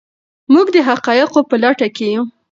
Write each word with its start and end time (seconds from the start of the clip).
موږ 0.53 0.67
د 0.75 0.77
حقایقو 0.89 1.39
په 1.49 1.55
لټه 1.63 1.87
کې 1.95 2.07
یو. 2.15 2.23